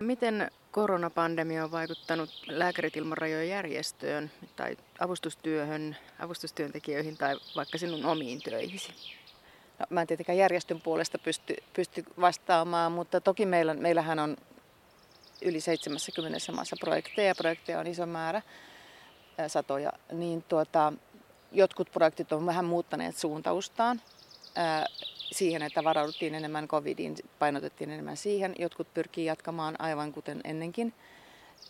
Miten 0.00 0.50
koronapandemia 0.70 1.64
on 1.64 1.70
vaikuttanut 1.70 2.30
Lääkärit 2.46 2.96
ilman 2.96 3.18
rajojen 3.18 3.48
järjestöön 3.48 4.30
tai 4.56 4.76
avustustyöhön, 4.98 5.96
avustustyöntekijöihin 6.18 7.16
tai 7.16 7.36
vaikka 7.56 7.78
sinun 7.78 8.04
omiin 8.04 8.42
töihisi? 8.42 8.92
No, 9.78 9.86
mä 9.90 10.00
en 10.00 10.06
tietenkään 10.06 10.38
järjestön 10.38 10.80
puolesta 10.80 11.18
pysty, 11.18 11.56
pysty 11.72 12.04
vastaamaan, 12.20 12.92
mutta 12.92 13.20
toki 13.20 13.46
meillä, 13.46 13.74
meillähän 13.74 14.18
on 14.18 14.36
yli 15.42 15.60
70 15.60 16.38
maassa 16.52 16.76
projekteja. 16.80 17.34
Projekteja 17.34 17.80
on 17.80 17.86
iso 17.86 18.06
määrä, 18.06 18.42
satoja. 19.48 19.92
Niin 20.12 20.42
tuota, 20.42 20.92
jotkut 21.52 21.90
projektit 21.92 22.32
on 22.32 22.46
vähän 22.46 22.64
muuttaneet 22.64 23.16
suuntaustaan 23.16 24.00
siihen, 25.32 25.62
että 25.62 25.84
varauduttiin 25.84 26.34
enemmän 26.34 26.68
covidiin, 26.68 27.16
painotettiin 27.38 27.90
enemmän 27.90 28.16
siihen. 28.16 28.54
Jotkut 28.58 28.94
pyrkii 28.94 29.24
jatkamaan 29.24 29.80
aivan 29.80 30.12
kuten 30.12 30.40
ennenkin. 30.44 30.94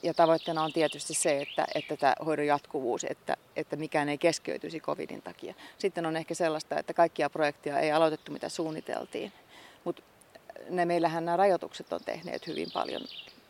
Ja 0.03 0.15
tavoitteena 0.15 0.63
on 0.63 0.73
tietysti 0.73 1.15
se, 1.15 1.43
että, 1.43 1.67
että 1.75 1.97
tämä 1.97 2.15
hoidon 2.27 2.47
jatkuvuus, 2.47 3.05
että, 3.05 3.37
että 3.57 3.77
mikään 3.77 4.09
ei 4.09 4.19
keskeytyisi 4.19 4.81
covidin 4.81 5.23
takia. 5.23 5.55
Sitten 5.79 6.07
on 6.07 6.17
ehkä 6.17 6.35
sellaista, 6.35 6.79
että 6.79 6.95
kaikkia 6.95 7.31
projekteja 7.31 7.79
ei 7.79 7.93
aloitettu 7.93 8.33
mitä 8.33 8.49
suunniteltiin. 8.49 9.33
Mutta 9.85 10.03
ne 10.71 10.85
meillähän 10.85 11.25
nämä 11.25 11.37
rajoitukset 11.37 11.93
on 11.93 12.01
tehneet 12.05 12.47
hyvin 12.47 12.69
paljon 12.73 13.03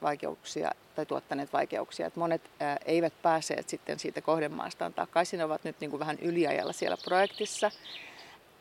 vaikeuksia 0.02 0.70
tai 0.96 1.06
tuottaneet 1.06 1.52
vaikeuksia. 1.52 2.06
Että 2.06 2.20
monet 2.20 2.50
ää, 2.60 2.78
eivät 2.84 3.12
pääseet 3.22 3.68
sitten 3.68 3.98
siitä 3.98 4.20
kohdemaastaan 4.20 4.94
takaisin, 4.94 5.38
ne 5.38 5.44
ovat 5.44 5.64
nyt 5.64 5.76
niin 5.80 5.90
kuin 5.90 6.00
vähän 6.00 6.18
yliajalla 6.18 6.72
siellä 6.72 6.96
projektissa 7.04 7.70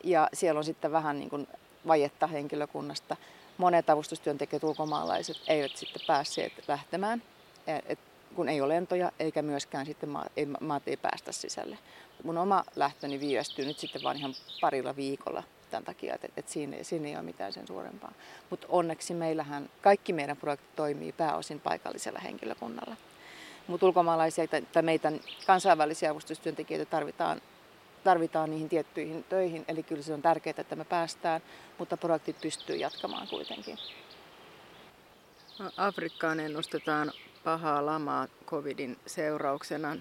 ja 0.04 0.28
siellä 0.32 0.58
on 0.58 0.64
sitten 0.64 0.92
vähän 0.92 1.18
niin 1.18 1.30
kuin 1.30 1.48
vajetta 1.86 2.26
henkilökunnasta. 2.26 3.16
Monet 3.58 3.90
avustustyöntekijät 3.90 4.64
ulkomaalaiset 4.64 5.36
eivät 5.46 5.76
sitten 5.76 6.02
päässeet 6.06 6.52
lähtemään, 6.68 7.18
et 7.18 7.33
kun 8.34 8.48
ei 8.48 8.60
ole 8.60 8.74
lentoja 8.74 9.12
eikä 9.18 9.42
myöskään 9.42 9.86
sitten 9.86 10.08
maat 10.08 10.32
ei, 10.36 10.46
maat 10.60 10.82
ei 10.86 10.96
päästä 10.96 11.32
sisälle. 11.32 11.78
Mun 12.22 12.38
oma 12.38 12.64
lähtöni 12.76 13.20
viivästyy 13.20 13.64
nyt 13.64 13.78
sitten 13.78 14.02
vain 14.02 14.16
ihan 14.16 14.34
parilla 14.60 14.96
viikolla 14.96 15.42
tämän 15.70 15.84
takia, 15.84 16.14
että, 16.14 16.28
että 16.36 16.52
siinä, 16.52 16.76
siinä 16.82 17.08
ei 17.08 17.14
ole 17.14 17.22
mitään 17.22 17.52
sen 17.52 17.66
suurempaa. 17.66 18.12
Mutta 18.50 18.66
onneksi 18.70 19.14
meillähän 19.14 19.70
kaikki 19.82 20.12
meidän 20.12 20.36
projektit 20.36 20.76
toimii 20.76 21.12
pääosin 21.12 21.60
paikallisella 21.60 22.18
henkilökunnalla. 22.18 22.96
Mutta 23.66 23.86
ulkomaalaisia 23.86 24.46
tai 24.72 24.82
meitä 24.82 25.12
kansainvälisiä 25.46 26.10
avustustyöntekijöitä 26.10 26.90
tarvitaan 26.90 27.40
tarvitaan 28.04 28.50
niihin 28.50 28.68
tiettyihin 28.68 29.24
töihin, 29.24 29.64
eli 29.68 29.82
kyllä 29.82 30.02
se 30.02 30.14
on 30.14 30.22
tärkeää, 30.22 30.54
että 30.58 30.76
me 30.76 30.84
päästään, 30.84 31.42
mutta 31.78 31.96
projektit 31.96 32.40
pystyy 32.40 32.76
jatkamaan 32.76 33.28
kuitenkin. 33.28 33.78
Afrikkaan 35.76 36.40
ennustetaan 36.40 37.12
pahaa 37.44 37.86
lamaa 37.86 38.28
covidin 38.46 38.98
seurauksena. 39.06 39.96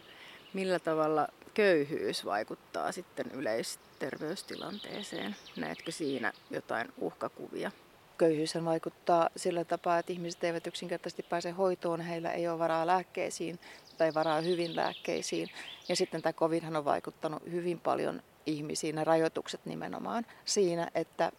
Millä 0.53 0.79
tavalla 0.79 1.27
köyhyys 1.53 2.25
vaikuttaa 2.25 2.91
sitten 2.91 3.31
yleisterveystilanteeseen? 3.31 5.35
Näetkö 5.57 5.91
siinä 5.91 6.33
jotain 6.51 6.93
uhkakuvia? 6.97 7.71
Köyhyys 8.17 8.53
vaikuttaa 8.65 9.29
sillä 9.35 9.65
tapaa, 9.65 9.97
että 9.97 10.13
ihmiset 10.13 10.43
eivät 10.43 10.67
yksinkertaisesti 10.67 11.23
pääse 11.23 11.51
hoitoon, 11.51 12.01
heillä 12.01 12.31
ei 12.31 12.47
ole 12.47 12.59
varaa 12.59 12.87
lääkkeisiin 12.87 13.59
tai 13.97 14.13
varaa 14.13 14.41
hyvin 14.41 14.75
lääkkeisiin. 14.75 15.49
Ja 15.89 15.95
sitten 15.95 16.21
tämä 16.21 16.33
covid 16.33 16.63
on 16.63 16.85
vaikuttanut 16.85 17.43
hyvin 17.51 17.79
paljon 17.79 18.23
ihmisiin, 18.45 18.95
ne 18.95 19.03
rajoitukset 19.03 19.65
nimenomaan 19.65 20.25
siinä, 20.45 20.87
että 20.95 21.31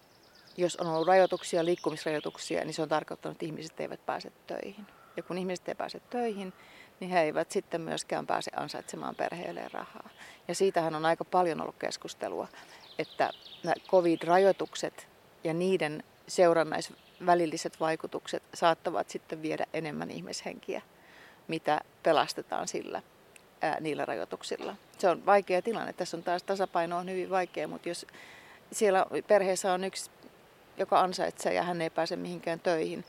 jos 0.57 0.77
on 0.77 0.87
ollut 0.87 1.07
rajoituksia, 1.07 1.65
liikkumisrajoituksia, 1.65 2.65
niin 2.65 2.75
se 2.75 2.83
on 2.83 2.89
tarkoittanut, 2.89 3.35
että 3.35 3.47
ihmiset 3.47 3.81
eivät 3.81 4.07
pääse 4.07 4.33
töihin. 4.47 4.87
Ja 5.17 5.23
kun 5.23 5.39
ihmiset 5.39 5.69
eivät 5.69 5.79
pääse 5.79 6.01
töihin, 6.11 6.53
niin 7.01 7.11
he 7.11 7.23
eivät 7.23 7.51
sitten 7.51 7.81
myöskään 7.81 8.27
pääse 8.27 8.51
ansaitsemaan 8.57 9.15
perheelleen 9.15 9.71
rahaa. 9.71 10.09
Ja 10.49 10.55
siitähän 10.55 10.95
on 10.95 11.07
aika 11.07 11.25
paljon 11.25 11.61
ollut 11.61 11.77
keskustelua, 11.79 12.49
että 12.99 13.31
nämä 13.65 13.75
covid-rajoitukset 13.89 15.09
ja 15.45 15.55
niiden 15.55 16.05
seurannais-välilliset 16.29 17.81
vaikutukset 17.81 18.43
saattavat 18.55 19.11
sitten 19.11 19.43
viedä 19.43 19.67
enemmän 19.73 20.11
ihmishenkiä, 20.11 20.83
mitä 21.49 21.81
pelastetaan 22.03 22.69
sillä 22.69 23.03
ää, 23.63 23.81
niillä 23.81 24.05
rajoituksilla. 24.05 24.77
Se 24.99 25.09
on 25.09 25.27
vaikea 25.27 25.63
tilanne. 25.63 25.93
Tässä 25.93 26.17
on 26.17 26.23
taas 26.23 26.43
tasapaino 26.43 26.99
on 26.99 27.11
hyvin 27.11 27.31
vaikea, 27.31 27.69
mutta 27.69 27.89
jos 27.89 28.07
siellä 28.73 29.07
perheessä 29.29 29.73
on 29.73 29.85
yksi, 29.85 30.11
joka 30.77 31.01
ansaitsee 31.01 31.55
ja 31.55 31.63
hän 31.63 31.81
ei 31.81 31.91
pääse 31.91 32.17
mihinkään 32.17 32.61
töihin, 32.61 33.05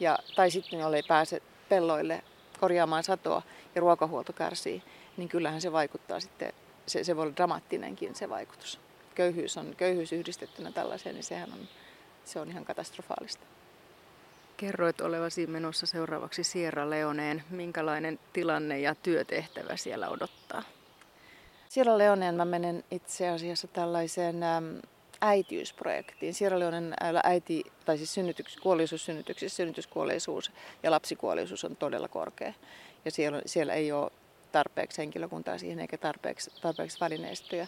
ja, 0.00 0.18
tai 0.36 0.50
sitten 0.50 0.78
jolle 0.78 0.96
ei 0.96 1.02
pääse 1.08 1.42
pelloille 1.68 2.22
korjaamaan 2.60 3.04
satoa 3.04 3.42
ja 3.74 3.80
ruokahuolto 3.80 4.32
kärsii, 4.32 4.82
niin 5.16 5.28
kyllähän 5.28 5.60
se 5.60 5.72
vaikuttaa 5.72 6.20
sitten, 6.20 6.52
se, 6.86 7.04
se 7.04 7.16
voi 7.16 7.22
olla 7.22 7.36
dramaattinenkin 7.36 8.14
se 8.14 8.28
vaikutus. 8.28 8.80
Köyhyys 9.14 9.56
on 9.56 9.74
köyhyys 9.76 10.12
yhdistettynä 10.12 10.72
tällaiseen, 10.72 11.14
niin 11.14 11.24
sehän 11.24 11.52
on 11.52 11.68
se 12.24 12.40
on 12.40 12.48
ihan 12.48 12.64
katastrofaalista. 12.64 13.46
Kerroit 14.56 15.00
olevasi 15.00 15.46
menossa 15.46 15.86
seuraavaksi 15.86 16.44
Sierra 16.44 16.90
Leoneen. 16.90 17.44
Minkälainen 17.50 18.18
tilanne 18.32 18.80
ja 18.80 18.94
työtehtävä 18.94 19.76
siellä 19.76 20.08
odottaa? 20.08 20.62
Sierra 21.68 21.98
Leoneen 21.98 22.34
mä 22.34 22.44
menen 22.44 22.84
itse 22.90 23.28
asiassa 23.28 23.68
tällaiseen 23.68 24.36
äitiysprojektiin. 25.20 26.34
Sierra 26.34 26.58
Leonen 26.58 26.94
äiti, 27.24 27.64
tai 27.84 27.96
siis 27.96 28.14
synnytyks, 28.14 28.56
kuolleisuus 28.56 29.04
synnytyksissä, 29.04 29.56
synnytyskuolleisuus 29.56 30.52
ja 30.82 30.90
lapsikuolleisuus 30.90 31.64
on 31.64 31.76
todella 31.76 32.08
korkea. 32.08 32.52
Ja 33.04 33.10
siellä, 33.10 33.42
siellä 33.46 33.72
ei 33.72 33.92
ole 33.92 34.10
tarpeeksi 34.52 34.98
henkilökuntaa 34.98 35.58
siihen 35.58 35.80
eikä 35.80 35.98
tarpeeksi, 35.98 36.50
tarpeeksi 36.60 37.00
välineistöjä. 37.00 37.66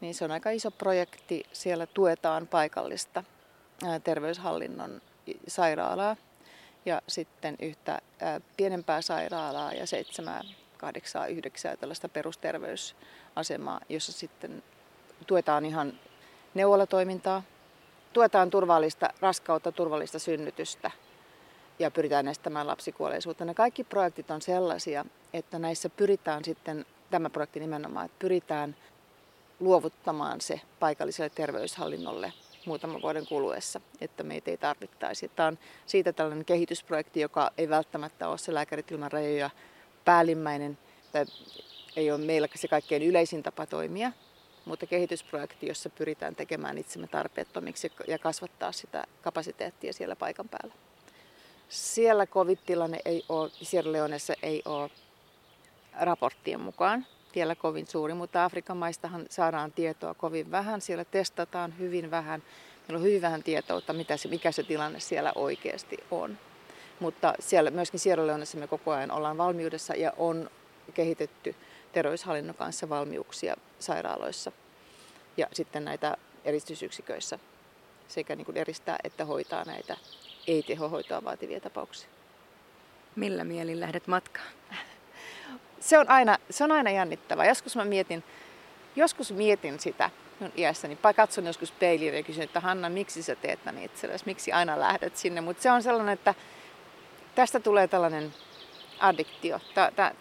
niin 0.00 0.14
se 0.14 0.24
on 0.24 0.30
aika 0.30 0.50
iso 0.50 0.70
projekti. 0.70 1.44
Siellä 1.52 1.86
tuetaan 1.86 2.46
paikallista 2.46 3.24
terveyshallinnon 4.04 5.02
sairaalaa 5.48 6.16
ja 6.86 7.02
sitten 7.06 7.56
yhtä 7.62 7.98
pienempää 8.56 9.02
sairaalaa 9.02 9.72
ja 9.72 9.86
seitsemää, 9.86 10.40
kahdeksaa, 10.76 11.26
yhdeksää 11.26 11.76
tällaista 11.76 12.08
perusterveysasemaa, 12.08 13.80
jossa 13.88 14.12
sitten 14.12 14.62
tuetaan 15.26 15.64
ihan 15.64 15.92
neuvolatoimintaa, 16.58 17.42
tuetaan 18.12 18.50
turvallista 18.50 19.10
raskautta, 19.20 19.72
turvallista 19.72 20.18
synnytystä 20.18 20.90
ja 21.78 21.90
pyritään 21.90 22.28
estämään 22.28 22.66
lapsikuolleisuutta. 22.66 23.44
Ne 23.44 23.54
kaikki 23.54 23.84
projektit 23.84 24.30
on 24.30 24.42
sellaisia, 24.42 25.04
että 25.32 25.58
näissä 25.58 25.88
pyritään 25.88 26.44
sitten, 26.44 26.86
tämä 27.10 27.30
projekti 27.30 27.60
nimenomaan, 27.60 28.06
että 28.06 28.18
pyritään 28.18 28.76
luovuttamaan 29.60 30.40
se 30.40 30.60
paikalliselle 30.80 31.30
terveyshallinnolle 31.30 32.32
muutaman 32.66 33.02
vuoden 33.02 33.26
kuluessa, 33.26 33.80
että 34.00 34.22
meitä 34.22 34.50
ei 34.50 34.56
tarvittaisi. 34.56 35.30
Tämä 35.36 35.46
on 35.46 35.58
siitä 35.86 36.12
tällainen 36.12 36.44
kehitysprojekti, 36.44 37.20
joka 37.20 37.50
ei 37.58 37.68
välttämättä 37.68 38.28
ole 38.28 38.38
se 38.38 38.54
lääkärit 38.54 38.90
ilman 38.90 39.12
rajoja 39.12 39.50
päällimmäinen, 40.04 40.78
tai 41.12 41.24
ei 41.96 42.10
ole 42.10 42.20
meillä 42.20 42.48
se 42.54 42.68
kaikkein 42.68 43.02
yleisin 43.02 43.42
tapa 43.42 43.66
toimia, 43.66 44.12
mutta 44.68 44.86
kehitysprojekti, 44.86 45.66
jossa 45.66 45.90
pyritään 45.90 46.34
tekemään 46.34 46.78
itsemme 46.78 47.06
tarpeettomiksi 47.06 47.92
ja 48.08 48.18
kasvattaa 48.18 48.72
sitä 48.72 49.04
kapasiteettia 49.22 49.92
siellä 49.92 50.16
paikan 50.16 50.48
päällä. 50.48 50.74
Siellä 51.68 52.26
covid-tilanne 52.26 52.98
ei 53.04 53.24
ole, 53.28 53.50
Sierra 53.62 53.92
Leonessa 53.92 54.34
ei 54.42 54.62
ole 54.64 54.90
raporttien 56.00 56.60
mukaan 56.60 57.06
vielä 57.34 57.54
kovin 57.54 57.86
suuri, 57.86 58.14
mutta 58.14 58.44
Afrikan 58.44 58.76
maistahan 58.76 59.26
saadaan 59.30 59.72
tietoa 59.72 60.14
kovin 60.14 60.50
vähän. 60.50 60.80
Siellä 60.80 61.04
testataan 61.04 61.78
hyvin 61.78 62.10
vähän. 62.10 62.42
Meillä 62.88 62.98
on 62.98 63.06
hyvin 63.06 63.22
vähän 63.22 63.42
tietoutta, 63.42 63.92
mitä 63.92 64.16
se, 64.16 64.28
mikä 64.28 64.52
se 64.52 64.62
tilanne 64.62 65.00
siellä 65.00 65.32
oikeasti 65.34 65.96
on. 66.10 66.38
Mutta 67.00 67.34
siellä 67.40 67.70
myöskin 67.70 68.00
Sierra 68.00 68.26
Leonessa 68.26 68.58
me 68.58 68.66
koko 68.66 68.90
ajan 68.90 69.10
ollaan 69.10 69.38
valmiudessa 69.38 69.94
ja 69.94 70.12
on 70.16 70.50
kehitetty 70.94 71.54
terveyshallinnon 71.92 72.56
kanssa 72.56 72.88
valmiuksia 72.88 73.56
sairaaloissa 73.78 74.52
ja 75.36 75.46
sitten 75.52 75.84
näitä 75.84 76.16
eristysyksiköissä 76.44 77.38
sekä 78.08 78.36
niin 78.36 78.44
kuin 78.44 78.56
eristää 78.56 78.96
että 79.04 79.24
hoitaa 79.24 79.64
näitä 79.64 79.96
ei-tehohoitoa 80.46 81.24
vaativia 81.24 81.60
tapauksia. 81.60 82.08
Millä 83.16 83.44
mielin 83.44 83.80
lähdet 83.80 84.06
matkaan? 84.06 84.48
Se 85.80 85.98
on 85.98 86.08
aina, 86.08 86.38
se 86.50 86.64
on 86.64 86.72
aina 86.72 86.90
jännittävää. 86.90 87.46
Joskus 87.46 87.76
mä 87.76 87.84
mietin, 87.84 88.24
joskus 88.96 89.32
mietin 89.32 89.80
sitä 89.80 90.10
minun 90.40 90.52
iässäni. 90.56 90.98
Katson 91.16 91.46
joskus 91.46 91.72
peiliin 91.72 92.14
ja 92.14 92.22
kysyn, 92.22 92.44
että 92.44 92.60
Hanna, 92.60 92.88
miksi 92.88 93.22
sä 93.22 93.36
teet 93.36 93.64
näin 93.64 93.82
itsellesi? 93.82 94.26
Miksi 94.26 94.52
aina 94.52 94.80
lähdet 94.80 95.16
sinne? 95.16 95.40
Mutta 95.40 95.62
se 95.62 95.70
on 95.70 95.82
sellainen, 95.82 96.12
että 96.12 96.34
tästä 97.34 97.60
tulee 97.60 97.88
tällainen 97.88 98.34
addiktio. 99.00 99.60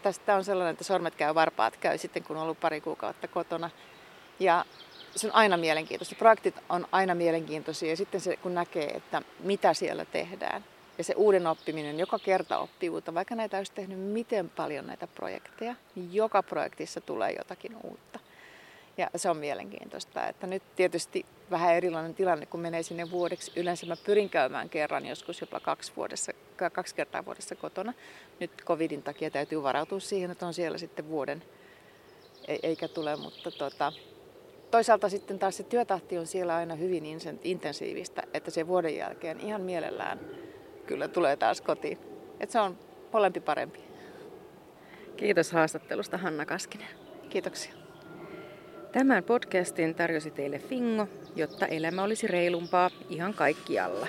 tästä 0.03 0.35
on 0.35 0.43
sellainen, 0.43 0.71
että 0.71 0.83
sormet 0.83 1.15
käy, 1.15 1.35
varpaat 1.35 1.77
käy 1.77 1.97
sitten, 1.97 2.23
kun 2.23 2.37
on 2.37 2.43
ollut 2.43 2.59
pari 2.59 2.81
kuukautta 2.81 3.27
kotona. 3.27 3.69
Ja 4.39 4.65
se 5.15 5.27
on 5.27 5.35
aina 5.35 5.57
mielenkiintoista. 5.57 6.15
Projektit 6.15 6.55
on 6.69 6.87
aina 6.91 7.15
mielenkiintoisia 7.15 7.89
ja 7.89 7.97
sitten 7.97 8.21
se, 8.21 8.37
kun 8.37 8.53
näkee, 8.55 8.87
että 8.87 9.21
mitä 9.39 9.73
siellä 9.73 10.05
tehdään. 10.05 10.65
Ja 10.97 11.03
se 11.03 11.13
uuden 11.17 11.47
oppiminen, 11.47 11.99
joka 11.99 12.19
kerta 12.19 12.57
oppii 12.57 12.89
uutta. 12.89 13.13
Vaikka 13.13 13.35
näitä 13.35 13.57
olisi 13.57 13.71
tehnyt 13.71 13.99
miten 13.99 14.49
paljon 14.49 14.87
näitä 14.87 15.07
projekteja, 15.07 15.75
niin 15.95 16.13
joka 16.13 16.43
projektissa 16.43 17.01
tulee 17.01 17.31
jotakin 17.37 17.77
uutta. 17.83 18.19
Ja 18.97 19.09
se 19.15 19.29
on 19.29 19.37
mielenkiintoista. 19.37 20.27
Että 20.27 20.47
nyt 20.47 20.63
tietysti 20.75 21.25
vähän 21.51 21.73
erilainen 21.73 22.15
tilanne, 22.15 22.45
kun 22.45 22.59
menee 22.59 22.83
sinne 22.83 23.11
vuodeksi. 23.11 23.51
Yleensä 23.55 23.85
mä 23.85 23.95
pyrin 24.05 24.29
käymään 24.29 24.69
kerran, 24.69 25.05
joskus 25.05 25.41
jopa 25.41 25.59
kaksi, 25.59 25.91
vuodessa, 25.95 26.31
kaksi 26.73 26.95
kertaa 26.95 27.25
vuodessa 27.25 27.55
kotona. 27.55 27.93
Nyt 28.39 28.51
covidin 28.65 29.03
takia 29.03 29.31
täytyy 29.31 29.63
varautua 29.63 29.99
siihen, 29.99 30.31
että 30.31 30.47
on 30.47 30.53
siellä 30.53 30.77
sitten 30.77 31.09
vuoden, 31.09 31.43
e- 32.47 32.59
eikä 32.63 32.87
tule, 32.87 33.15
mutta 33.15 33.51
tota, 33.51 33.93
toisaalta 34.71 35.09
sitten 35.09 35.39
taas 35.39 35.57
se 35.57 35.63
työtahti 35.63 36.17
on 36.17 36.27
siellä 36.27 36.55
aina 36.55 36.75
hyvin 36.75 37.03
intensiivistä, 37.43 38.23
että 38.33 38.51
se 38.51 38.67
vuoden 38.67 38.95
jälkeen 38.95 39.39
ihan 39.39 39.61
mielellään 39.61 40.19
kyllä 40.87 41.07
tulee 41.07 41.35
taas 41.35 41.61
kotiin. 41.61 41.97
Että 42.39 42.53
se 42.53 42.59
on 42.59 42.77
molempi 43.13 43.39
parempi. 43.39 43.79
Kiitos 45.17 45.51
haastattelusta 45.51 46.17
Hanna 46.17 46.45
Kaskinen. 46.45 46.87
Kiitoksia. 47.29 47.73
Tämän 48.91 49.23
podcastin 49.23 49.95
tarjosi 49.95 50.31
teille 50.31 50.59
Fingo, 50.59 51.07
jotta 51.35 51.65
elämä 51.65 52.03
olisi 52.03 52.27
reilumpaa 52.27 52.89
ihan 53.09 53.33
kaikkialla. 53.33 54.07